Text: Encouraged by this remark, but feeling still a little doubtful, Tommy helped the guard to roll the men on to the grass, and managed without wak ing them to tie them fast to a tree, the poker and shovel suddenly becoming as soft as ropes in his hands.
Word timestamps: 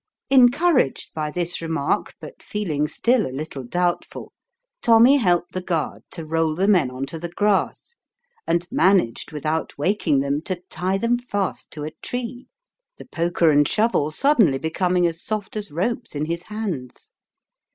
Encouraged 0.31 1.13
by 1.13 1.29
this 1.29 1.61
remark, 1.61 2.15
but 2.19 2.41
feeling 2.41 2.87
still 2.87 3.27
a 3.27 3.31
little 3.31 3.61
doubtful, 3.63 4.33
Tommy 4.81 5.17
helped 5.17 5.51
the 5.53 5.61
guard 5.61 6.01
to 6.09 6.25
roll 6.25 6.55
the 6.55 6.67
men 6.67 6.89
on 6.89 7.05
to 7.05 7.19
the 7.19 7.29
grass, 7.29 7.95
and 8.47 8.67
managed 8.71 9.31
without 9.31 9.77
wak 9.77 10.07
ing 10.07 10.19
them 10.19 10.41
to 10.41 10.59
tie 10.71 10.97
them 10.97 11.19
fast 11.19 11.69
to 11.69 11.83
a 11.83 11.91
tree, 12.01 12.47
the 12.97 13.05
poker 13.05 13.51
and 13.51 13.67
shovel 13.67 14.09
suddenly 14.09 14.57
becoming 14.57 15.05
as 15.05 15.21
soft 15.23 15.55
as 15.55 15.69
ropes 15.71 16.15
in 16.15 16.25
his 16.25 16.41
hands. 16.49 17.13